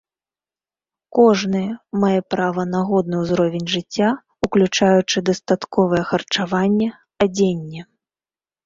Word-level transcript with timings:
Кожны 1.17 1.61
мае 2.03 2.21
права 2.35 2.65
на 2.73 2.81
годны 2.89 3.15
ўзровень 3.27 3.67
жыцця, 3.75 4.09
уключаючы 4.49 5.17
дастатковае 5.31 6.03
харчаванне, 6.11 6.89
адзенне. 7.29 7.81